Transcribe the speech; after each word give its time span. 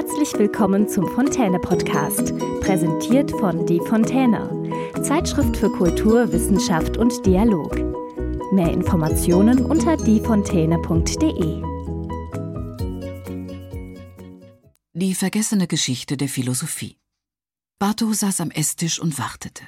Herzlich 0.00 0.32
willkommen 0.34 0.88
zum 0.88 1.08
Fontäne 1.08 1.58
Podcast, 1.58 2.32
präsentiert 2.60 3.32
von 3.32 3.66
Die 3.66 3.80
Fontäne, 3.80 4.48
Zeitschrift 5.02 5.56
für 5.56 5.72
Kultur, 5.72 6.30
Wissenschaft 6.30 6.96
und 6.96 7.26
Dialog. 7.26 7.74
Mehr 8.52 8.70
Informationen 8.70 9.66
unter 9.66 9.96
diefontäne.de. 9.96 11.62
Die 14.92 15.14
vergessene 15.16 15.66
Geschichte 15.66 16.16
der 16.16 16.28
Philosophie. 16.28 16.96
Bartow 17.80 18.14
saß 18.14 18.40
am 18.40 18.52
Esstisch 18.52 19.00
und 19.00 19.18
wartete. 19.18 19.64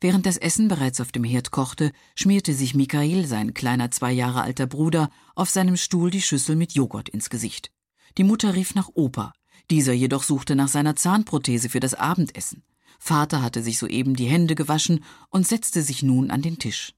Während 0.00 0.24
das 0.24 0.38
Essen 0.38 0.68
bereits 0.68 0.98
auf 0.98 1.12
dem 1.12 1.24
Herd 1.24 1.50
kochte, 1.50 1.92
schmierte 2.14 2.54
sich 2.54 2.74
Michael, 2.74 3.26
sein 3.26 3.52
kleiner 3.52 3.90
zwei 3.90 4.12
Jahre 4.12 4.40
alter 4.40 4.66
Bruder, 4.66 5.10
auf 5.34 5.50
seinem 5.50 5.76
Stuhl 5.76 6.10
die 6.10 6.22
Schüssel 6.22 6.56
mit 6.56 6.72
Joghurt 6.72 7.10
ins 7.10 7.28
Gesicht. 7.28 7.70
Die 8.16 8.24
Mutter 8.24 8.54
rief 8.54 8.74
nach 8.74 8.88
Opa. 8.94 9.34
Dieser 9.70 9.92
jedoch 9.92 10.22
suchte 10.22 10.56
nach 10.56 10.68
seiner 10.68 10.96
Zahnprothese 10.96 11.68
für 11.68 11.80
das 11.80 11.94
Abendessen. 11.94 12.62
Vater 12.98 13.42
hatte 13.42 13.62
sich 13.62 13.78
soeben 13.78 14.16
die 14.16 14.26
Hände 14.26 14.54
gewaschen 14.54 15.04
und 15.30 15.46
setzte 15.46 15.82
sich 15.82 16.02
nun 16.02 16.30
an 16.30 16.42
den 16.42 16.58
Tisch. 16.58 16.94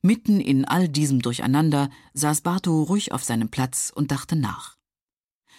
Mitten 0.00 0.40
in 0.40 0.64
all 0.64 0.88
diesem 0.88 1.22
Durcheinander 1.22 1.90
saß 2.12 2.42
Bartow 2.42 2.88
ruhig 2.88 3.12
auf 3.12 3.24
seinem 3.24 3.48
Platz 3.48 3.90
und 3.94 4.10
dachte 4.10 4.36
nach. 4.36 4.76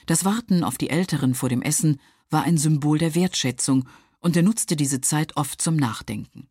Das 0.06 0.24
Warten 0.24 0.64
auf 0.64 0.78
die 0.78 0.90
Älteren 0.90 1.34
vor 1.34 1.50
dem 1.50 1.62
Essen 1.62 2.00
war 2.30 2.44
ein 2.44 2.58
Symbol 2.58 2.98
der 2.98 3.16
Wertschätzung, 3.16 3.88
und 4.20 4.36
er 4.36 4.44
nutzte 4.44 4.76
diese 4.76 5.02
Zeit 5.02 5.38
oft 5.38 5.62
zum 5.62 5.76
Nachdenken. 5.76 6.48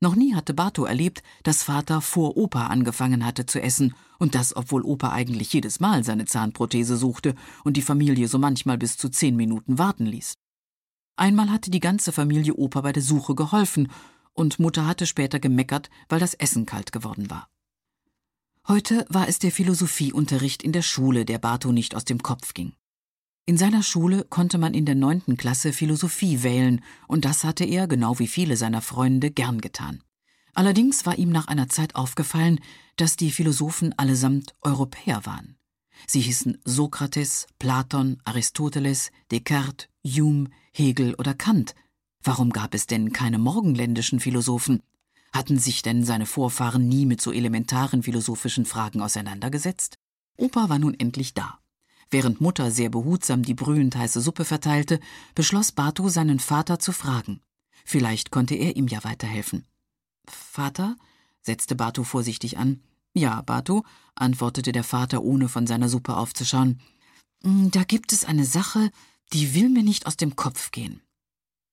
Noch 0.00 0.14
nie 0.14 0.34
hatte 0.34 0.54
Bartow 0.54 0.86
erlebt, 0.86 1.22
dass 1.42 1.64
Vater 1.64 2.00
vor 2.00 2.36
Opa 2.36 2.68
angefangen 2.68 3.24
hatte 3.24 3.46
zu 3.46 3.60
essen, 3.60 3.94
und 4.18 4.34
das, 4.34 4.54
obwohl 4.54 4.82
Opa 4.82 5.10
eigentlich 5.10 5.52
jedes 5.52 5.80
Mal 5.80 6.04
seine 6.04 6.24
Zahnprothese 6.24 6.96
suchte 6.96 7.34
und 7.64 7.76
die 7.76 7.82
Familie 7.82 8.28
so 8.28 8.38
manchmal 8.38 8.78
bis 8.78 8.96
zu 8.96 9.08
zehn 9.08 9.34
Minuten 9.34 9.78
warten 9.78 10.06
ließ. 10.06 10.34
Einmal 11.16 11.50
hatte 11.50 11.70
die 11.70 11.80
ganze 11.80 12.12
Familie 12.12 12.54
Opa 12.54 12.80
bei 12.80 12.92
der 12.92 13.02
Suche 13.02 13.34
geholfen, 13.34 13.88
und 14.34 14.60
Mutter 14.60 14.86
hatte 14.86 15.04
später 15.04 15.40
gemeckert, 15.40 15.90
weil 16.08 16.20
das 16.20 16.34
Essen 16.34 16.64
kalt 16.64 16.92
geworden 16.92 17.28
war. 17.28 17.48
Heute 18.68 19.04
war 19.08 19.26
es 19.26 19.40
der 19.40 19.50
Philosophieunterricht 19.50 20.62
in 20.62 20.70
der 20.70 20.82
Schule, 20.82 21.24
der 21.24 21.38
Bartow 21.38 21.72
nicht 21.72 21.96
aus 21.96 22.04
dem 22.04 22.22
Kopf 22.22 22.54
ging. 22.54 22.74
In 23.48 23.56
seiner 23.56 23.82
Schule 23.82 24.26
konnte 24.28 24.58
man 24.58 24.74
in 24.74 24.84
der 24.84 24.94
neunten 24.94 25.38
Klasse 25.38 25.72
Philosophie 25.72 26.42
wählen, 26.42 26.82
und 27.06 27.24
das 27.24 27.44
hatte 27.44 27.64
er, 27.64 27.88
genau 27.88 28.18
wie 28.18 28.26
viele 28.26 28.58
seiner 28.58 28.82
Freunde, 28.82 29.30
gern 29.30 29.62
getan. 29.62 30.02
Allerdings 30.52 31.06
war 31.06 31.16
ihm 31.16 31.30
nach 31.30 31.48
einer 31.48 31.70
Zeit 31.70 31.94
aufgefallen, 31.94 32.60
dass 32.96 33.16
die 33.16 33.30
Philosophen 33.30 33.98
allesamt 33.98 34.52
Europäer 34.60 35.24
waren. 35.24 35.56
Sie 36.06 36.20
hießen 36.20 36.58
Sokrates, 36.66 37.46
Platon, 37.58 38.20
Aristoteles, 38.26 39.12
Descartes, 39.30 39.88
Hume, 40.04 40.50
Hegel 40.74 41.14
oder 41.14 41.32
Kant. 41.32 41.74
Warum 42.22 42.50
gab 42.50 42.74
es 42.74 42.86
denn 42.86 43.14
keine 43.14 43.38
morgenländischen 43.38 44.20
Philosophen? 44.20 44.82
Hatten 45.32 45.58
sich 45.58 45.80
denn 45.80 46.04
seine 46.04 46.26
Vorfahren 46.26 46.86
nie 46.86 47.06
mit 47.06 47.22
so 47.22 47.32
elementaren 47.32 48.02
philosophischen 48.02 48.66
Fragen 48.66 49.00
auseinandergesetzt? 49.00 49.96
Opa 50.36 50.68
war 50.68 50.78
nun 50.78 50.92
endlich 50.92 51.32
da. 51.32 51.60
Während 52.10 52.40
Mutter 52.40 52.70
sehr 52.70 52.88
behutsam 52.88 53.42
die 53.42 53.54
brühend 53.54 53.94
heiße 53.96 54.20
Suppe 54.20 54.44
verteilte, 54.44 54.98
beschloss 55.34 55.72
Batu, 55.72 56.08
seinen 56.08 56.40
Vater 56.40 56.78
zu 56.78 56.92
fragen. 56.92 57.40
Vielleicht 57.84 58.30
konnte 58.30 58.54
er 58.54 58.76
ihm 58.76 58.88
ja 58.88 59.04
weiterhelfen. 59.04 59.66
Vater? 60.26 60.96
setzte 61.40 61.74
Batu 61.74 62.04
vorsichtig 62.04 62.58
an. 62.58 62.82
Ja, 63.14 63.42
Batu, 63.42 63.82
antwortete 64.14 64.72
der 64.72 64.84
Vater, 64.84 65.22
ohne 65.22 65.48
von 65.48 65.66
seiner 65.66 65.88
Suppe 65.88 66.16
aufzuschauen. 66.16 66.80
Hm, 67.42 67.70
da 67.70 67.84
gibt 67.84 68.12
es 68.12 68.24
eine 68.24 68.44
Sache, 68.44 68.90
die 69.32 69.54
will 69.54 69.68
mir 69.68 69.82
nicht 69.82 70.06
aus 70.06 70.16
dem 70.16 70.36
Kopf 70.36 70.70
gehen. 70.70 71.02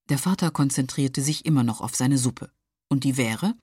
Der 0.09 0.17
Vater 0.17 0.51
konzentrierte 0.51 1.21
sich 1.21 1.45
immer 1.45 1.63
noch 1.63 1.81
auf 1.81 1.95
seine 1.95 2.17
Suppe. 2.17 2.51
Und 2.89 3.03
die 3.03 3.17
wäre? 3.17 3.55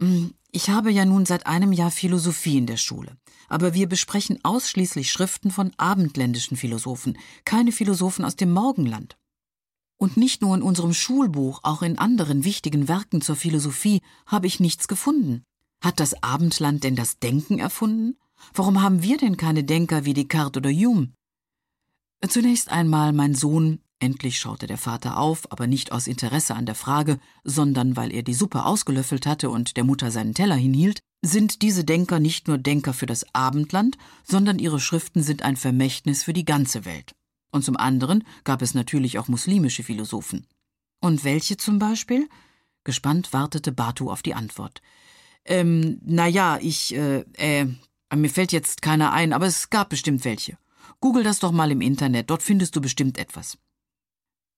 Hm, 0.00 0.34
ich 0.52 0.70
habe 0.70 0.90
ja 0.90 1.04
nun 1.04 1.26
seit 1.26 1.46
einem 1.46 1.72
Jahr 1.72 1.90
Philosophie 1.90 2.58
in 2.58 2.66
der 2.66 2.76
Schule, 2.76 3.16
aber 3.48 3.74
wir 3.74 3.88
besprechen 3.88 4.38
ausschließlich 4.42 5.10
Schriften 5.10 5.50
von 5.50 5.72
abendländischen 5.76 6.56
Philosophen, 6.56 7.18
keine 7.44 7.72
Philosophen 7.72 8.24
aus 8.24 8.36
dem 8.36 8.52
Morgenland. 8.52 9.16
Und 9.98 10.16
nicht 10.16 10.42
nur 10.42 10.54
in 10.54 10.62
unserem 10.62 10.92
Schulbuch, 10.92 11.60
auch 11.62 11.82
in 11.82 11.98
anderen 11.98 12.44
wichtigen 12.44 12.88
Werken 12.88 13.22
zur 13.22 13.36
Philosophie 13.36 14.02
habe 14.26 14.46
ich 14.46 14.60
nichts 14.60 14.88
gefunden. 14.88 15.42
Hat 15.82 16.00
das 16.00 16.22
Abendland 16.22 16.84
denn 16.84 16.96
das 16.96 17.18
Denken 17.18 17.58
erfunden? 17.58 18.18
Warum 18.52 18.82
haben 18.82 19.02
wir 19.02 19.16
denn 19.16 19.38
keine 19.38 19.64
Denker 19.64 20.04
wie 20.04 20.12
Descartes 20.12 20.58
oder 20.58 20.70
Hume? 20.70 21.12
Zunächst 22.28 22.70
einmal, 22.70 23.12
mein 23.12 23.34
Sohn, 23.34 23.80
Endlich 23.98 24.38
schaute 24.38 24.66
der 24.66 24.76
Vater 24.76 25.16
auf, 25.16 25.50
aber 25.50 25.66
nicht 25.66 25.90
aus 25.90 26.06
Interesse 26.06 26.54
an 26.54 26.66
der 26.66 26.74
Frage, 26.74 27.18
sondern 27.44 27.96
weil 27.96 28.12
er 28.12 28.22
die 28.22 28.34
Suppe 28.34 28.66
ausgelöffelt 28.66 29.24
hatte 29.26 29.48
und 29.48 29.76
der 29.78 29.84
Mutter 29.84 30.10
seinen 30.10 30.34
Teller 30.34 30.54
hinhielt, 30.54 31.00
sind 31.22 31.62
diese 31.62 31.82
Denker 31.82 32.20
nicht 32.20 32.46
nur 32.46 32.58
Denker 32.58 32.92
für 32.92 33.06
das 33.06 33.34
Abendland, 33.34 33.96
sondern 34.22 34.58
ihre 34.58 34.80
Schriften 34.80 35.22
sind 35.22 35.42
ein 35.42 35.56
Vermächtnis 35.56 36.24
für 36.24 36.34
die 36.34 36.44
ganze 36.44 36.84
Welt. 36.84 37.14
Und 37.50 37.64
zum 37.64 37.78
anderen 37.78 38.24
gab 38.44 38.60
es 38.60 38.74
natürlich 38.74 39.18
auch 39.18 39.28
muslimische 39.28 39.82
Philosophen. 39.82 40.46
Und 41.00 41.24
welche 41.24 41.56
zum 41.56 41.78
Beispiel? 41.78 42.28
Gespannt 42.84 43.32
wartete 43.32 43.72
Batu 43.72 44.10
auf 44.10 44.22
die 44.22 44.34
Antwort. 44.34 44.82
Ähm, 45.46 46.00
na 46.04 46.26
ja, 46.26 46.58
ich, 46.60 46.94
äh, 46.94 47.24
äh, 47.38 47.66
mir 48.14 48.30
fällt 48.30 48.52
jetzt 48.52 48.82
keiner 48.82 49.12
ein, 49.12 49.32
aber 49.32 49.46
es 49.46 49.70
gab 49.70 49.88
bestimmt 49.88 50.24
welche. 50.24 50.58
Google 51.00 51.22
das 51.22 51.38
doch 51.38 51.52
mal 51.52 51.70
im 51.70 51.80
Internet, 51.80 52.30
dort 52.30 52.42
findest 52.42 52.76
du 52.76 52.80
bestimmt 52.80 53.18
etwas. 53.18 53.58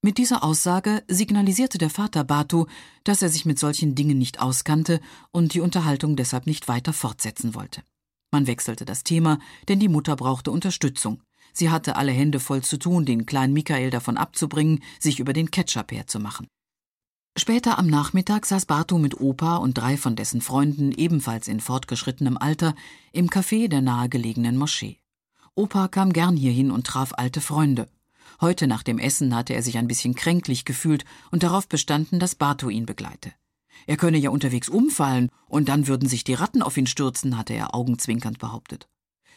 Mit 0.00 0.18
dieser 0.18 0.44
Aussage 0.44 1.02
signalisierte 1.08 1.76
der 1.76 1.90
Vater 1.90 2.22
Batu, 2.22 2.66
dass 3.02 3.20
er 3.20 3.28
sich 3.28 3.44
mit 3.44 3.58
solchen 3.58 3.96
Dingen 3.96 4.16
nicht 4.16 4.40
auskannte 4.40 5.00
und 5.32 5.54
die 5.54 5.60
Unterhaltung 5.60 6.14
deshalb 6.14 6.46
nicht 6.46 6.68
weiter 6.68 6.92
fortsetzen 6.92 7.56
wollte. 7.56 7.82
Man 8.30 8.46
wechselte 8.46 8.84
das 8.84 9.02
Thema, 9.02 9.40
denn 9.66 9.80
die 9.80 9.88
Mutter 9.88 10.14
brauchte 10.14 10.52
Unterstützung. 10.52 11.20
Sie 11.52 11.70
hatte 11.70 11.96
alle 11.96 12.12
Hände 12.12 12.38
voll 12.38 12.62
zu 12.62 12.76
tun, 12.76 13.06
den 13.06 13.26
kleinen 13.26 13.52
Michael 13.52 13.90
davon 13.90 14.16
abzubringen, 14.18 14.84
sich 15.00 15.18
über 15.18 15.32
den 15.32 15.50
Ketchup 15.50 15.90
herzumachen. 15.90 16.46
Später 17.36 17.78
am 17.78 17.88
Nachmittag 17.88 18.46
saß 18.46 18.66
Batu 18.66 18.98
mit 18.98 19.20
Opa 19.20 19.56
und 19.56 19.78
drei 19.78 19.96
von 19.96 20.14
dessen 20.14 20.40
Freunden, 20.40 20.92
ebenfalls 20.92 21.48
in 21.48 21.58
fortgeschrittenem 21.58 22.38
Alter, 22.38 22.74
im 23.12 23.28
Café 23.28 23.68
der 23.68 23.80
nahegelegenen 23.80 24.56
Moschee. 24.56 24.98
Opa 25.56 25.88
kam 25.88 26.12
gern 26.12 26.36
hierhin 26.36 26.70
und 26.70 26.86
traf 26.86 27.12
alte 27.16 27.40
Freunde. 27.40 27.88
Heute 28.40 28.68
nach 28.68 28.82
dem 28.82 28.98
Essen 28.98 29.34
hatte 29.34 29.54
er 29.54 29.62
sich 29.62 29.78
ein 29.78 29.88
bisschen 29.88 30.14
kränklich 30.14 30.64
gefühlt 30.64 31.04
und 31.30 31.42
darauf 31.42 31.68
bestanden, 31.68 32.20
dass 32.20 32.36
Bato 32.36 32.68
ihn 32.68 32.86
begleite. 32.86 33.32
Er 33.86 33.96
könne 33.96 34.18
ja 34.18 34.30
unterwegs 34.30 34.68
umfallen, 34.68 35.30
und 35.48 35.68
dann 35.68 35.86
würden 35.86 36.08
sich 36.08 36.24
die 36.24 36.34
Ratten 36.34 36.62
auf 36.62 36.76
ihn 36.76 36.86
stürzen, 36.86 37.36
hatte 37.36 37.54
er 37.54 37.74
augenzwinkernd 37.74 38.38
behauptet. 38.38 38.88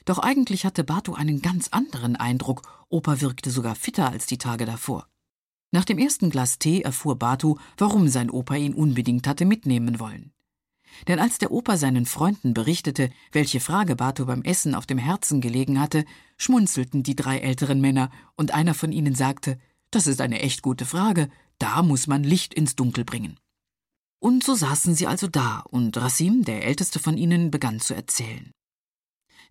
Doch 0.05 0.19
eigentlich 0.19 0.65
hatte 0.65 0.83
Bato 0.83 1.13
einen 1.13 1.41
ganz 1.41 1.69
anderen 1.69 2.15
Eindruck, 2.15 2.63
Opa 2.89 3.21
wirkte 3.21 3.49
sogar 3.51 3.75
fitter 3.75 4.09
als 4.09 4.25
die 4.25 4.37
Tage 4.37 4.65
davor. 4.65 5.07
Nach 5.71 5.85
dem 5.85 5.97
ersten 5.97 6.29
Glas 6.29 6.59
Tee 6.59 6.81
erfuhr 6.81 7.17
Batu, 7.17 7.57
warum 7.77 8.07
sein 8.07 8.29
Opa 8.29 8.55
ihn 8.55 8.73
unbedingt 8.73 9.27
hatte 9.27 9.45
mitnehmen 9.45 9.99
wollen. 9.99 10.33
Denn 11.07 11.19
als 11.19 11.37
der 11.37 11.51
Opa 11.51 11.77
seinen 11.77 12.05
Freunden 12.05 12.53
berichtete, 12.53 13.11
welche 13.31 13.59
Frage 13.59 13.95
Bato 13.95 14.25
beim 14.25 14.43
Essen 14.43 14.75
auf 14.75 14.85
dem 14.85 14.97
Herzen 14.97 15.41
gelegen 15.41 15.79
hatte, 15.79 16.05
schmunzelten 16.37 17.03
die 17.03 17.15
drei 17.15 17.39
älteren 17.39 17.81
Männer, 17.81 18.09
und 18.35 18.53
einer 18.53 18.73
von 18.73 18.91
ihnen 18.91 19.15
sagte, 19.15 19.59
das 19.89 20.07
ist 20.07 20.21
eine 20.21 20.39
echt 20.39 20.61
gute 20.61 20.85
Frage, 20.85 21.29
da 21.59 21.83
muss 21.83 22.07
man 22.07 22.23
Licht 22.23 22.53
ins 22.53 22.75
Dunkel 22.75 23.05
bringen. 23.05 23.39
Und 24.19 24.43
so 24.43 24.53
saßen 24.55 24.95
sie 24.95 25.07
also 25.07 25.27
da, 25.27 25.59
und 25.59 25.97
Rasim, 25.97 26.43
der 26.43 26.63
älteste 26.65 26.99
von 26.99 27.17
ihnen, 27.17 27.51
begann 27.51 27.79
zu 27.79 27.95
erzählen. 27.95 28.51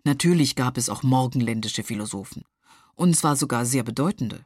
Natürlich 0.03 0.55
gab 0.55 0.77
es 0.77 0.89
auch 0.89 1.03
morgenländische 1.03 1.83
Philosophen, 1.83 2.43
und 2.95 3.15
zwar 3.15 3.35
sogar 3.35 3.65
sehr 3.65 3.83
bedeutende. 3.83 4.45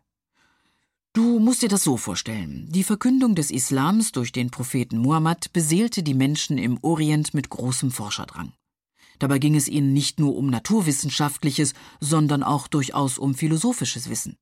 Du 1.16 1.40
musst 1.40 1.62
dir 1.62 1.70
das 1.70 1.86
so 1.86 1.96
vorstellen. 1.96 2.68
Die 2.70 2.84
Verkündung 2.84 3.36
des 3.36 3.50
Islams 3.50 4.12
durch 4.12 4.34
den 4.34 4.52
Propheten 4.52 4.98
Muhammad 4.98 5.54
beseelte 5.54 6.04
die 6.04 6.14
Menschen 6.14 6.58
im 6.58 6.78
Orient 6.82 7.34
mit 7.34 7.50
großem 7.50 7.90
Forscherdrang. 7.90 8.52
Dabei 9.20 9.40
ging 9.40 9.56
es 9.56 9.70
ihnen 9.70 9.94
nicht 9.94 10.20
nur 10.20 10.36
um 10.36 10.48
naturwissenschaftliches, 10.48 11.74
sondern 12.02 12.44
auch 12.44 12.68
durchaus 12.68 13.18
um 13.18 13.34
philosophisches 13.34 14.10
Wissen. 14.10 14.36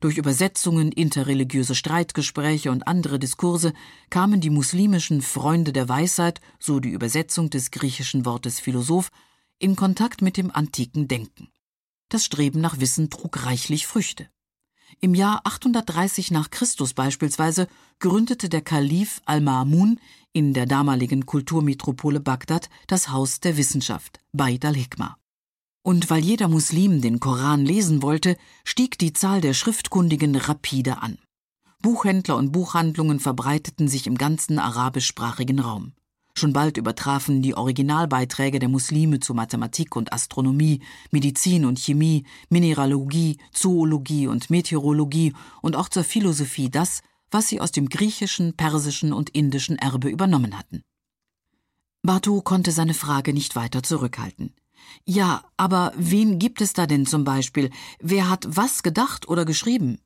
Durch 0.00 0.18
Übersetzungen, 0.18 0.92
interreligiöse 0.92 1.74
Streitgespräche 1.74 2.70
und 2.70 2.86
andere 2.86 3.18
Diskurse 3.18 3.72
kamen 4.10 4.42
die 4.42 4.50
muslimischen 4.50 5.22
Freunde 5.22 5.72
der 5.72 5.88
Weisheit, 5.88 6.42
so 6.58 6.80
die 6.80 6.90
Übersetzung 6.90 7.48
des 7.48 7.70
griechischen 7.70 8.26
Wortes 8.26 8.60
Philosoph, 8.60 9.10
in 9.58 9.74
Kontakt 9.74 10.20
mit 10.20 10.36
dem 10.36 10.50
antiken 10.50 11.08
Denken. 11.08 11.48
Das 12.10 12.26
Streben 12.26 12.60
nach 12.60 12.78
Wissen 12.78 13.08
trug 13.08 13.46
reichlich 13.46 13.86
Früchte. 13.86 14.28
Im 14.98 15.14
Jahr 15.14 15.42
830 15.44 16.30
nach 16.30 16.50
Christus 16.50 16.94
beispielsweise 16.94 17.68
gründete 18.00 18.48
der 18.48 18.62
Kalif 18.62 19.22
al-Ma'mun 19.26 19.98
in 20.32 20.52
der 20.52 20.66
damaligen 20.66 21.26
Kulturmetropole 21.26 22.20
Bagdad 22.20 22.68
das 22.86 23.10
Haus 23.10 23.40
der 23.40 23.56
Wissenschaft, 23.56 24.20
Beit 24.32 24.64
al-Hikma. 24.64 25.16
Und 25.82 26.10
weil 26.10 26.22
jeder 26.22 26.48
Muslim 26.48 27.00
den 27.00 27.20
Koran 27.20 27.64
lesen 27.64 28.02
wollte, 28.02 28.36
stieg 28.64 28.98
die 28.98 29.12
Zahl 29.12 29.40
der 29.40 29.54
Schriftkundigen 29.54 30.36
rapide 30.36 31.02
an. 31.02 31.18
Buchhändler 31.82 32.36
und 32.36 32.52
Buchhandlungen 32.52 33.20
verbreiteten 33.20 33.88
sich 33.88 34.06
im 34.06 34.18
ganzen 34.18 34.58
arabischsprachigen 34.58 35.60
Raum. 35.60 35.94
Schon 36.34 36.52
bald 36.52 36.76
übertrafen 36.76 37.42
die 37.42 37.54
Originalbeiträge 37.54 38.58
der 38.58 38.68
Muslime 38.68 39.20
zu 39.20 39.34
Mathematik 39.34 39.96
und 39.96 40.12
Astronomie, 40.12 40.80
Medizin 41.10 41.64
und 41.64 41.78
Chemie, 41.78 42.24
Mineralogie, 42.48 43.38
Zoologie 43.52 44.26
und 44.26 44.48
Meteorologie 44.48 45.34
und 45.60 45.76
auch 45.76 45.88
zur 45.88 46.04
Philosophie 46.04 46.70
das, 46.70 47.02
was 47.30 47.48
sie 47.48 47.60
aus 47.60 47.72
dem 47.72 47.88
griechischen, 47.88 48.54
persischen 48.54 49.12
und 49.12 49.30
indischen 49.30 49.76
Erbe 49.76 50.08
übernommen 50.08 50.58
hatten. 50.58 50.82
Batu 52.02 52.40
konnte 52.40 52.72
seine 52.72 52.94
Frage 52.94 53.32
nicht 53.32 53.56
weiter 53.56 53.82
zurückhalten. 53.82 54.54
Ja, 55.04 55.44
aber 55.56 55.92
wen 55.96 56.38
gibt 56.38 56.60
es 56.60 56.72
da 56.72 56.86
denn 56.86 57.06
zum 57.06 57.24
Beispiel? 57.24 57.70
Wer 58.00 58.30
hat 58.30 58.46
was 58.48 58.82
gedacht 58.82 59.28
oder 59.28 59.44
geschrieben? 59.44 59.98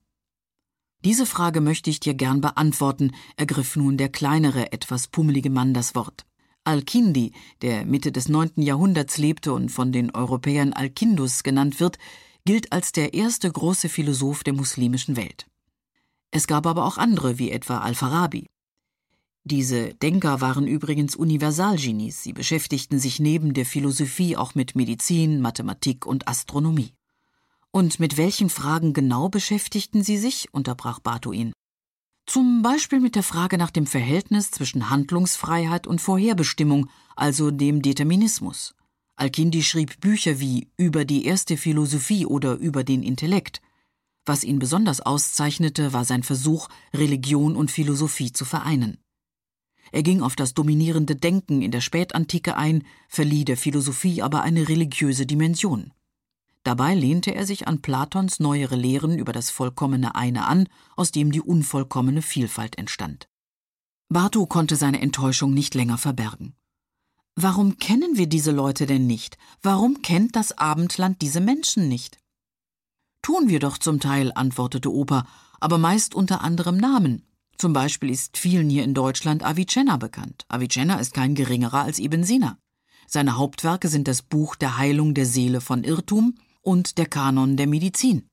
Diese 1.04 1.26
Frage 1.26 1.60
möchte 1.60 1.90
ich 1.90 2.00
dir 2.00 2.14
gern 2.14 2.40
beantworten, 2.40 3.12
ergriff 3.36 3.76
nun 3.76 3.98
der 3.98 4.08
kleinere, 4.08 4.72
etwas 4.72 5.06
pummelige 5.06 5.50
Mann 5.50 5.74
das 5.74 5.94
Wort. 5.94 6.24
Al-Kindi, 6.64 7.32
der 7.60 7.84
Mitte 7.84 8.10
des 8.10 8.30
neunten 8.30 8.62
Jahrhunderts 8.62 9.18
lebte 9.18 9.52
und 9.52 9.68
von 9.68 9.92
den 9.92 10.12
Europäern 10.12 10.72
Al-Kindus 10.72 11.42
genannt 11.42 11.78
wird, 11.78 11.98
gilt 12.46 12.72
als 12.72 12.92
der 12.92 13.12
erste 13.12 13.52
große 13.52 13.90
Philosoph 13.90 14.44
der 14.44 14.54
muslimischen 14.54 15.14
Welt. 15.18 15.46
Es 16.30 16.46
gab 16.46 16.66
aber 16.66 16.86
auch 16.86 16.96
andere, 16.96 17.38
wie 17.38 17.50
etwa 17.50 17.80
Al-Farabi. 17.80 18.46
Diese 19.44 19.92
Denker 19.92 20.40
waren 20.40 20.66
übrigens 20.66 21.16
Universalgenies, 21.16 22.22
sie 22.22 22.32
beschäftigten 22.32 22.98
sich 22.98 23.20
neben 23.20 23.52
der 23.52 23.66
Philosophie 23.66 24.38
auch 24.38 24.54
mit 24.54 24.74
Medizin, 24.74 25.42
Mathematik 25.42 26.06
und 26.06 26.28
Astronomie. 26.28 26.94
Und 27.74 27.98
mit 27.98 28.16
welchen 28.16 28.50
Fragen 28.50 28.92
genau 28.92 29.28
beschäftigten 29.28 30.04
sie 30.04 30.16
sich? 30.16 30.46
unterbrach 30.52 31.00
Batu 31.00 31.32
ihn. 31.32 31.52
Zum 32.24 32.62
Beispiel 32.62 33.00
mit 33.00 33.16
der 33.16 33.24
Frage 33.24 33.58
nach 33.58 33.72
dem 33.72 33.88
Verhältnis 33.88 34.52
zwischen 34.52 34.90
Handlungsfreiheit 34.90 35.88
und 35.88 36.00
Vorherbestimmung, 36.00 36.88
also 37.16 37.50
dem 37.50 37.82
Determinismus. 37.82 38.76
Al-Kindi 39.16 39.64
schrieb 39.64 39.98
Bücher 40.00 40.38
wie 40.38 40.68
Über 40.76 41.04
die 41.04 41.24
erste 41.24 41.56
Philosophie 41.56 42.26
oder 42.26 42.54
über 42.54 42.84
den 42.84 43.02
Intellekt. 43.02 43.60
Was 44.24 44.44
ihn 44.44 44.60
besonders 44.60 45.00
auszeichnete, 45.00 45.92
war 45.92 46.04
sein 46.04 46.22
Versuch, 46.22 46.68
Religion 46.94 47.56
und 47.56 47.72
Philosophie 47.72 48.30
zu 48.30 48.44
vereinen. 48.44 48.98
Er 49.90 50.04
ging 50.04 50.22
auf 50.22 50.36
das 50.36 50.54
dominierende 50.54 51.16
Denken 51.16 51.60
in 51.60 51.72
der 51.72 51.80
Spätantike 51.80 52.56
ein, 52.56 52.84
verlieh 53.08 53.44
der 53.44 53.56
Philosophie 53.56 54.22
aber 54.22 54.42
eine 54.42 54.68
religiöse 54.68 55.26
Dimension. 55.26 55.92
Dabei 56.64 56.94
lehnte 56.94 57.34
er 57.34 57.46
sich 57.46 57.69
an 57.69 57.82
Platons 57.82 58.40
neuere 58.40 58.75
Lehren 58.75 59.19
über 59.19 59.32
das 59.32 59.50
vollkommene 59.50 60.14
Eine 60.14 60.46
an, 60.46 60.66
aus 60.96 61.12
dem 61.12 61.31
die 61.31 61.43
unvollkommene 61.43 62.22
Vielfalt 62.22 62.78
entstand. 62.78 63.28
Bartu 64.08 64.46
konnte 64.46 64.76
seine 64.76 65.02
Enttäuschung 65.02 65.52
nicht 65.52 65.75
länger 65.75 65.99
verbergen. 65.99 66.55
Warum 67.37 67.78
kennen 67.78 68.16
wir 68.16 68.28
diese 68.28 68.50
Leute 68.50 68.87
denn 68.87 69.06
nicht? 69.06 69.37
Warum 69.62 70.00
kennt 70.02 70.37
das 70.37 70.56
Abendland 70.56 71.20
diese 71.20 71.40
Menschen 71.40 71.88
nicht? 71.88 72.19
Tun 73.22 73.49
wir 73.49 73.58
doch 73.58 73.76
zum 73.76 74.00
Teil, 74.00 74.32
antwortete 74.34 74.93
Opa, 74.93 75.26
aber 75.60 75.76
meist 75.78 76.14
unter 76.14 76.43
anderem 76.43 76.76
Namen. 76.76 77.26
Zum 77.58 77.72
Beispiel 77.72 78.10
ist 78.10 78.38
vielen 78.38 78.70
hier 78.70 78.84
in 78.84 78.94
Deutschland 78.94 79.44
Avicenna 79.44 79.96
bekannt. 79.96 80.44
Avicenna 80.49 80.99
ist 80.99 81.12
kein 81.12 81.34
geringerer 81.34 81.82
als 81.82 81.99
Ibn 81.99 82.25
Sina. 82.25 82.58
Seine 83.06 83.37
Hauptwerke 83.37 83.88
sind 83.88 84.08
das 84.08 84.22
Buch 84.22 84.56
der 84.56 84.78
Heilung 84.78 85.14
der 85.14 85.26
Seele 85.26 85.60
von 85.60 85.84
Irrtum 85.84 86.34
und 86.64 86.99
der 86.99 87.06
Kanon 87.06 87.56
der 87.56 87.66
Medizin. 87.66 88.28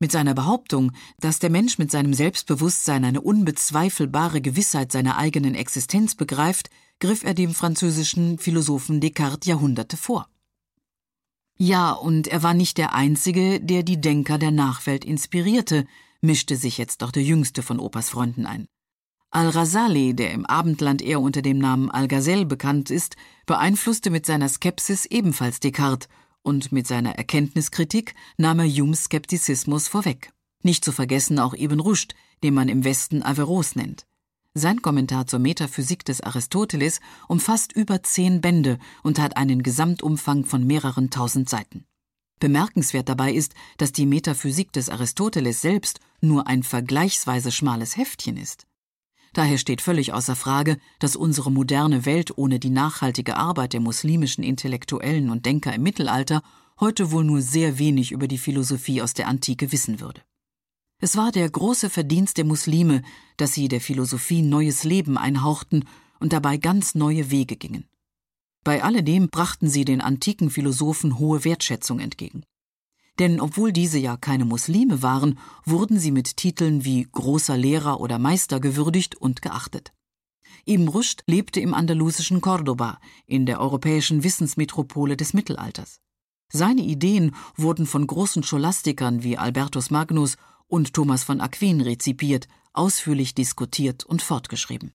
Mit 0.00 0.10
seiner 0.10 0.34
Behauptung, 0.34 0.92
dass 1.20 1.38
der 1.38 1.50
Mensch 1.50 1.78
mit 1.78 1.90
seinem 1.90 2.14
Selbstbewusstsein 2.14 3.04
eine 3.04 3.20
unbezweifelbare 3.20 4.40
Gewissheit 4.40 4.90
seiner 4.90 5.16
eigenen 5.16 5.54
Existenz 5.54 6.14
begreift, 6.14 6.68
griff 6.98 7.22
er 7.22 7.34
dem 7.34 7.54
französischen 7.54 8.38
Philosophen 8.38 9.00
Descartes 9.00 9.46
Jahrhunderte 9.46 9.96
vor. 9.96 10.28
Ja, 11.56 11.92
und 11.92 12.26
er 12.26 12.42
war 12.42 12.54
nicht 12.54 12.78
der 12.78 12.94
Einzige, 12.94 13.60
der 13.60 13.84
die 13.84 14.00
Denker 14.00 14.38
der 14.38 14.50
Nachwelt 14.50 15.04
inspirierte, 15.04 15.86
mischte 16.20 16.56
sich 16.56 16.78
jetzt 16.78 17.02
doch 17.02 17.12
der 17.12 17.22
jüngste 17.22 17.62
von 17.62 17.78
Opas 17.78 18.08
Freunden 18.08 18.46
ein. 18.46 18.66
Al-Rasali, 19.30 20.14
der 20.14 20.32
im 20.32 20.46
Abendland 20.46 21.02
eher 21.02 21.20
unter 21.20 21.42
dem 21.42 21.58
Namen 21.58 21.90
Al-Ghazal 21.90 22.44
bekannt 22.44 22.90
ist, 22.90 23.16
beeinflusste 23.46 24.10
mit 24.10 24.26
seiner 24.26 24.48
Skepsis 24.48 25.06
ebenfalls 25.06 25.60
Descartes 25.60 26.08
und 26.44 26.70
mit 26.70 26.86
seiner 26.86 27.16
Erkenntniskritik 27.16 28.14
nahm 28.36 28.60
er 28.60 28.68
Humes 28.68 29.04
Skeptizismus 29.04 29.88
vorweg. 29.88 30.32
Nicht 30.62 30.84
zu 30.84 30.92
vergessen 30.92 31.40
auch 31.40 31.54
Ibn 31.54 31.80
Rushd, 31.80 32.14
den 32.44 32.54
man 32.54 32.68
im 32.68 32.84
Westen 32.84 33.22
Averroes 33.22 33.74
nennt. 33.74 34.06
Sein 34.54 34.82
Kommentar 34.82 35.26
zur 35.26 35.40
Metaphysik 35.40 36.04
des 36.04 36.20
Aristoteles 36.20 37.00
umfasst 37.26 37.72
über 37.72 38.04
zehn 38.04 38.40
Bände 38.40 38.78
und 39.02 39.18
hat 39.18 39.36
einen 39.36 39.64
Gesamtumfang 39.64 40.44
von 40.44 40.64
mehreren 40.64 41.10
tausend 41.10 41.48
Seiten. 41.48 41.86
Bemerkenswert 42.38 43.08
dabei 43.08 43.32
ist, 43.32 43.54
dass 43.78 43.90
die 43.90 44.06
Metaphysik 44.06 44.72
des 44.72 44.90
Aristoteles 44.90 45.60
selbst 45.60 45.98
nur 46.20 46.46
ein 46.46 46.62
vergleichsweise 46.62 47.50
schmales 47.50 47.96
Heftchen 47.96 48.36
ist. 48.36 48.66
Daher 49.34 49.58
steht 49.58 49.80
völlig 49.80 50.12
außer 50.12 50.36
Frage, 50.36 50.78
dass 51.00 51.16
unsere 51.16 51.50
moderne 51.50 52.06
Welt 52.06 52.38
ohne 52.38 52.60
die 52.60 52.70
nachhaltige 52.70 53.36
Arbeit 53.36 53.72
der 53.72 53.80
muslimischen 53.80 54.44
Intellektuellen 54.44 55.28
und 55.28 55.44
Denker 55.44 55.74
im 55.74 55.82
Mittelalter 55.82 56.40
heute 56.78 57.10
wohl 57.10 57.24
nur 57.24 57.42
sehr 57.42 57.78
wenig 57.80 58.12
über 58.12 58.28
die 58.28 58.38
Philosophie 58.38 59.02
aus 59.02 59.12
der 59.12 59.26
Antike 59.26 59.72
wissen 59.72 60.00
würde. 60.00 60.22
Es 61.00 61.16
war 61.16 61.32
der 61.32 61.50
große 61.50 61.90
Verdienst 61.90 62.38
der 62.38 62.44
Muslime, 62.44 63.02
dass 63.36 63.52
sie 63.52 63.66
der 63.66 63.80
Philosophie 63.80 64.40
neues 64.40 64.84
Leben 64.84 65.18
einhauchten 65.18 65.84
und 66.20 66.32
dabei 66.32 66.56
ganz 66.56 66.94
neue 66.94 67.32
Wege 67.32 67.56
gingen. 67.56 67.88
Bei 68.62 68.84
alledem 68.84 69.30
brachten 69.30 69.68
sie 69.68 69.84
den 69.84 70.00
antiken 70.00 70.48
Philosophen 70.48 71.18
hohe 71.18 71.44
Wertschätzung 71.44 71.98
entgegen. 71.98 72.44
Denn 73.18 73.40
obwohl 73.40 73.72
diese 73.72 73.98
ja 73.98 74.16
keine 74.16 74.44
Muslime 74.44 75.02
waren, 75.02 75.38
wurden 75.64 75.98
sie 75.98 76.10
mit 76.10 76.36
Titeln 76.36 76.84
wie 76.84 77.06
großer 77.10 77.56
Lehrer 77.56 78.00
oder 78.00 78.18
Meister 78.18 78.58
gewürdigt 78.58 79.14
und 79.14 79.40
geachtet. 79.40 79.92
Ibn 80.66 80.88
Rushd 80.88 81.22
lebte 81.26 81.60
im 81.60 81.74
andalusischen 81.74 82.40
Cordoba, 82.40 82.98
in 83.26 83.46
der 83.46 83.60
europäischen 83.60 84.24
Wissensmetropole 84.24 85.16
des 85.16 85.34
Mittelalters. 85.34 86.00
Seine 86.52 86.82
Ideen 86.82 87.34
wurden 87.56 87.86
von 87.86 88.06
großen 88.06 88.42
Scholastikern 88.42 89.22
wie 89.22 89.36
Albertus 89.36 89.90
Magnus 89.90 90.36
und 90.66 90.94
Thomas 90.94 91.24
von 91.24 91.40
Aquin 91.40 91.80
rezipiert, 91.80 92.48
ausführlich 92.72 93.34
diskutiert 93.34 94.04
und 94.04 94.22
fortgeschrieben. 94.22 94.92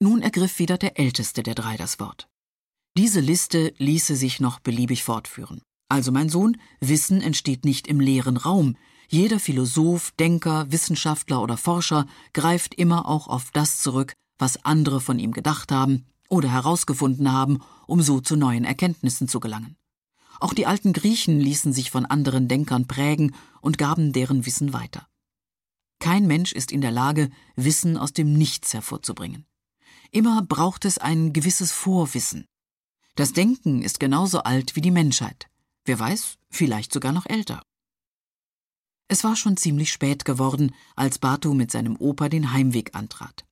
Nun 0.00 0.22
ergriff 0.22 0.58
wieder 0.58 0.78
der 0.78 0.98
älteste 0.98 1.42
der 1.42 1.54
drei 1.54 1.76
das 1.76 2.00
Wort. 2.00 2.28
Diese 2.96 3.20
Liste 3.20 3.74
ließe 3.78 4.16
sich 4.16 4.40
noch 4.40 4.60
beliebig 4.60 5.04
fortführen. 5.04 5.62
Also 5.94 6.10
mein 6.10 6.28
Sohn, 6.28 6.56
Wissen 6.80 7.20
entsteht 7.20 7.64
nicht 7.64 7.86
im 7.86 8.00
leeren 8.00 8.36
Raum. 8.36 8.76
Jeder 9.08 9.38
Philosoph, 9.38 10.10
Denker, 10.18 10.72
Wissenschaftler 10.72 11.40
oder 11.40 11.56
Forscher 11.56 12.08
greift 12.32 12.74
immer 12.74 13.06
auch 13.06 13.28
auf 13.28 13.52
das 13.52 13.78
zurück, 13.78 14.12
was 14.36 14.64
andere 14.64 15.00
von 15.00 15.20
ihm 15.20 15.30
gedacht 15.30 15.70
haben 15.70 16.04
oder 16.28 16.50
herausgefunden 16.50 17.30
haben, 17.30 17.60
um 17.86 18.02
so 18.02 18.20
zu 18.20 18.34
neuen 18.34 18.64
Erkenntnissen 18.64 19.28
zu 19.28 19.38
gelangen. 19.38 19.76
Auch 20.40 20.52
die 20.52 20.66
alten 20.66 20.92
Griechen 20.92 21.38
ließen 21.38 21.72
sich 21.72 21.92
von 21.92 22.06
anderen 22.06 22.48
Denkern 22.48 22.88
prägen 22.88 23.32
und 23.60 23.78
gaben 23.78 24.12
deren 24.12 24.46
Wissen 24.46 24.72
weiter. 24.72 25.06
Kein 26.00 26.26
Mensch 26.26 26.50
ist 26.50 26.72
in 26.72 26.80
der 26.80 26.90
Lage, 26.90 27.30
Wissen 27.54 27.96
aus 27.96 28.12
dem 28.12 28.32
Nichts 28.32 28.74
hervorzubringen. 28.74 29.46
Immer 30.10 30.42
braucht 30.42 30.86
es 30.86 30.98
ein 30.98 31.32
gewisses 31.32 31.70
Vorwissen, 31.70 32.46
das 33.16 33.32
Denken 33.32 33.82
ist 33.82 34.00
genauso 34.00 34.40
alt 34.40 34.74
wie 34.74 34.80
die 34.80 34.90
Menschheit. 34.90 35.46
Wer 35.84 35.98
weiß, 35.98 36.38
vielleicht 36.50 36.92
sogar 36.92 37.12
noch 37.12 37.26
älter. 37.26 37.62
Es 39.08 39.22
war 39.22 39.36
schon 39.36 39.56
ziemlich 39.56 39.92
spät 39.92 40.24
geworden, 40.24 40.74
als 40.96 41.18
Batu 41.18 41.52
mit 41.52 41.70
seinem 41.70 41.96
Opa 41.96 42.28
den 42.28 42.52
Heimweg 42.52 42.94
antrat. 42.94 43.44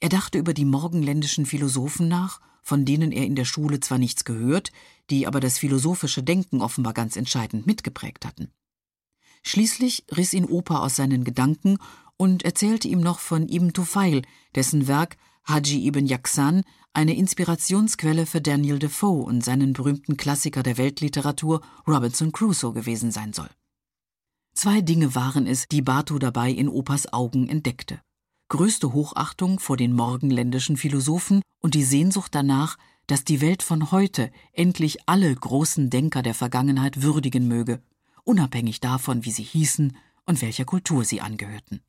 Er 0.00 0.08
dachte 0.08 0.38
über 0.38 0.54
die 0.54 0.64
morgenländischen 0.64 1.46
Philosophen 1.46 2.06
nach, 2.06 2.40
von 2.62 2.84
denen 2.84 3.10
er 3.10 3.24
in 3.24 3.34
der 3.34 3.44
Schule 3.44 3.80
zwar 3.80 3.98
nichts 3.98 4.24
gehört, 4.24 4.70
die 5.10 5.26
aber 5.26 5.40
das 5.40 5.58
philosophische 5.58 6.22
Denken 6.22 6.60
offenbar 6.60 6.92
ganz 6.92 7.16
entscheidend 7.16 7.66
mitgeprägt 7.66 8.24
hatten. 8.24 8.52
Schließlich 9.42 10.04
riss 10.16 10.34
ihn 10.34 10.44
Opa 10.44 10.78
aus 10.78 10.96
seinen 10.96 11.24
Gedanken 11.24 11.78
und 12.16 12.44
erzählte 12.44 12.86
ihm 12.88 13.00
noch 13.00 13.18
von 13.18 13.48
Ibn 13.48 13.72
Tufail, 13.72 14.22
dessen 14.54 14.86
Werk 14.86 15.16
Haji 15.44 15.86
ibn 15.86 16.06
Yaksan 16.06 16.62
eine 16.92 17.14
Inspirationsquelle 17.14 18.26
für 18.26 18.40
Daniel 18.40 18.78
Defoe 18.78 19.22
und 19.22 19.44
seinen 19.44 19.72
berühmten 19.72 20.16
Klassiker 20.16 20.62
der 20.62 20.78
Weltliteratur 20.78 21.62
Robinson 21.86 22.32
Crusoe 22.32 22.72
gewesen 22.72 23.10
sein 23.12 23.32
soll. 23.32 23.48
Zwei 24.54 24.80
Dinge 24.80 25.14
waren 25.14 25.46
es, 25.46 25.68
die 25.68 25.82
Batu 25.82 26.18
dabei 26.18 26.50
in 26.50 26.68
Opas 26.68 27.12
Augen 27.12 27.48
entdeckte. 27.48 28.00
Größte 28.48 28.92
Hochachtung 28.92 29.60
vor 29.60 29.76
den 29.76 29.92
morgenländischen 29.92 30.76
Philosophen 30.76 31.42
und 31.60 31.74
die 31.74 31.84
Sehnsucht 31.84 32.34
danach, 32.34 32.76
dass 33.06 33.24
die 33.24 33.40
Welt 33.40 33.62
von 33.62 33.92
heute 33.92 34.32
endlich 34.52 34.98
alle 35.06 35.34
großen 35.34 35.90
Denker 35.90 36.22
der 36.22 36.34
Vergangenheit 36.34 37.02
würdigen 37.02 37.46
möge, 37.46 37.80
unabhängig 38.24 38.80
davon, 38.80 39.24
wie 39.24 39.30
sie 39.30 39.44
hießen 39.44 39.96
und 40.26 40.42
welcher 40.42 40.64
Kultur 40.64 41.04
sie 41.04 41.20
angehörten. 41.20 41.80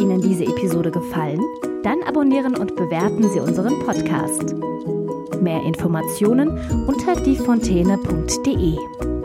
Ihnen 0.00 0.20
diese 0.20 0.44
Episode 0.44 0.90
gefallen? 0.90 1.40
Dann 1.82 2.02
abonnieren 2.02 2.56
und 2.56 2.74
bewerten 2.74 3.28
Sie 3.28 3.40
unseren 3.40 3.78
Podcast. 3.80 4.54
Mehr 5.40 5.62
Informationen 5.62 6.58
unter 6.86 7.16
diefontäne.de. 7.16 9.19